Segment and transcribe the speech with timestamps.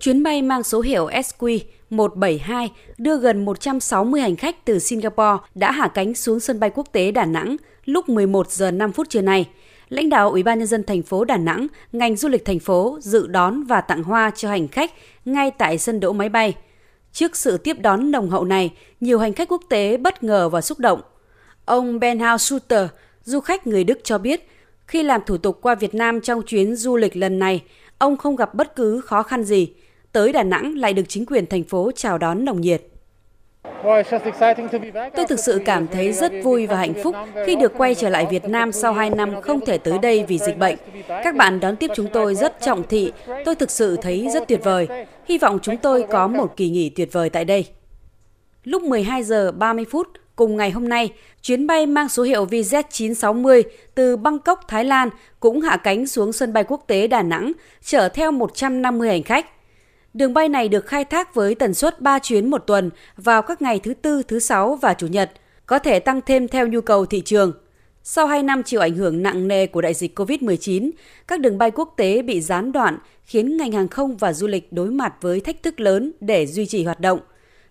[0.00, 1.58] Chuyến bay mang số hiệu SQ
[1.90, 6.86] 172 đưa gần 160 hành khách từ Singapore đã hạ cánh xuống sân bay quốc
[6.92, 9.48] tế Đà Nẵng lúc 11 giờ 5 phút trưa nay.
[9.88, 12.98] Lãnh đạo Ủy ban nhân dân thành phố Đà Nẵng, ngành du lịch thành phố
[13.00, 14.92] dự đón và tặng hoa cho hành khách
[15.24, 16.54] ngay tại sân đỗ máy bay.
[17.12, 20.60] Trước sự tiếp đón nồng hậu này, nhiều hành khách quốc tế bất ngờ và
[20.60, 21.00] xúc động.
[21.64, 22.88] Ông Benhard Suter,
[23.24, 24.48] du khách người Đức cho biết,
[24.86, 27.62] khi làm thủ tục qua Việt Nam trong chuyến du lịch lần này,
[27.98, 29.72] ông không gặp bất cứ khó khăn gì.
[30.12, 32.82] Tới Đà Nẵng lại được chính quyền thành phố chào đón nồng nhiệt.
[35.16, 37.14] Tôi thực sự cảm thấy rất vui và hạnh phúc
[37.46, 40.38] khi được quay trở lại Việt Nam sau 2 năm không thể tới đây vì
[40.38, 40.76] dịch bệnh.
[41.08, 43.12] Các bạn đón tiếp chúng tôi rất trọng thị,
[43.44, 44.88] tôi thực sự thấy rất tuyệt vời.
[45.24, 47.66] Hy vọng chúng tôi có một kỳ nghỉ tuyệt vời tại đây.
[48.64, 51.12] Lúc 12 giờ 30 phút cùng ngày hôm nay,
[51.42, 53.62] chuyến bay mang số hiệu VZ960
[53.94, 55.08] từ Bangkok, Thái Lan
[55.40, 59.46] cũng hạ cánh xuống sân bay quốc tế Đà Nẵng, chở theo 150 hành khách.
[60.18, 63.62] Đường bay này được khai thác với tần suất 3 chuyến một tuần vào các
[63.62, 65.30] ngày thứ Tư, thứ Sáu và Chủ nhật,
[65.66, 67.52] có thể tăng thêm theo nhu cầu thị trường.
[68.02, 70.90] Sau 2 năm chịu ảnh hưởng nặng nề của đại dịch COVID-19,
[71.26, 74.72] các đường bay quốc tế bị gián đoạn khiến ngành hàng không và du lịch
[74.72, 77.20] đối mặt với thách thức lớn để duy trì hoạt động.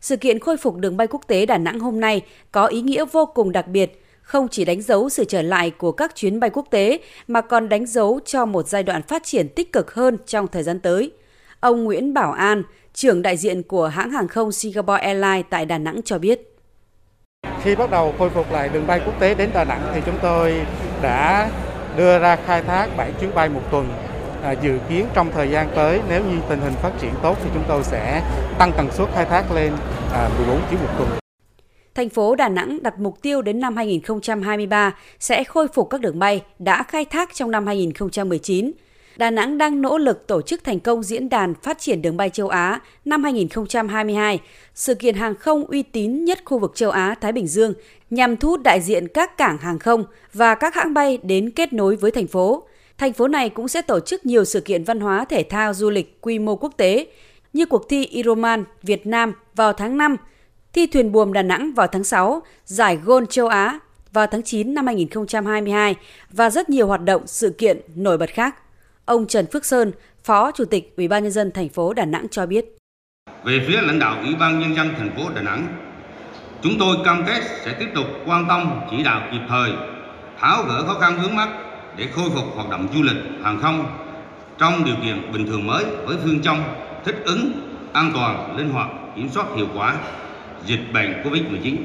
[0.00, 3.04] Sự kiện khôi phục đường bay quốc tế Đà Nẵng hôm nay có ý nghĩa
[3.04, 6.50] vô cùng đặc biệt, không chỉ đánh dấu sự trở lại của các chuyến bay
[6.50, 10.16] quốc tế mà còn đánh dấu cho một giai đoạn phát triển tích cực hơn
[10.26, 11.12] trong thời gian tới.
[11.60, 12.62] Ông Nguyễn Bảo An,
[12.94, 16.56] trưởng đại diện của hãng hàng không Singapore Airlines tại Đà Nẵng cho biết.
[17.62, 20.18] Khi bắt đầu khôi phục lại đường bay quốc tế đến Đà Nẵng thì chúng
[20.22, 20.66] tôi
[21.02, 21.50] đã
[21.96, 23.88] đưa ra khai thác 7 chuyến bay một tuần.
[24.42, 27.50] À, dự kiến trong thời gian tới nếu như tình hình phát triển tốt thì
[27.54, 28.22] chúng tôi sẽ
[28.58, 29.72] tăng tần suất khai thác lên
[30.12, 31.08] à, 14 chuyến một tuần.
[31.94, 36.18] Thành phố Đà Nẵng đặt mục tiêu đến năm 2023 sẽ khôi phục các đường
[36.18, 38.72] bay đã khai thác trong năm 2019
[39.16, 42.30] Đà Nẵng đang nỗ lực tổ chức thành công diễn đàn phát triển đường bay
[42.30, 44.40] châu Á năm 2022,
[44.74, 47.74] sự kiện hàng không uy tín nhất khu vực châu Á Thái Bình Dương
[48.10, 51.72] nhằm thu hút đại diện các cảng hàng không và các hãng bay đến kết
[51.72, 52.62] nối với thành phố.
[52.98, 55.90] Thành phố này cũng sẽ tổ chức nhiều sự kiện văn hóa thể thao du
[55.90, 57.06] lịch quy mô quốc tế
[57.52, 60.16] như cuộc thi Ironman Việt Nam vào tháng 5,
[60.72, 63.78] thi thuyền buồm Đà Nẵng vào tháng 6, giải Gôn châu Á
[64.12, 65.94] vào tháng 9 năm 2022
[66.30, 68.54] và rất nhiều hoạt động sự kiện nổi bật khác.
[69.06, 69.92] Ông Trần Phước Sơn,
[70.24, 72.64] Phó Chủ tịch Ủy ban nhân dân thành phố Đà Nẵng cho biết.
[73.44, 75.66] Về phía lãnh đạo Ủy ban nhân dân thành phố Đà Nẵng,
[76.62, 79.72] chúng tôi cam kết sẽ tiếp tục quan tâm chỉ đạo kịp thời,
[80.38, 81.48] tháo gỡ khó khăn vướng mắt
[81.96, 83.86] để khôi phục hoạt động du lịch hàng không
[84.58, 86.62] trong điều kiện bình thường mới với phương châm
[87.04, 87.52] thích ứng,
[87.92, 89.96] an toàn, linh hoạt, kiểm soát hiệu quả
[90.66, 91.76] dịch bệnh COVID-19.